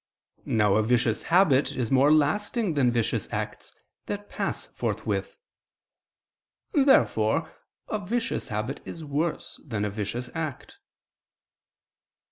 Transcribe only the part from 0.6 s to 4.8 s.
a vicious habit is more lasting than vicious acts, that pass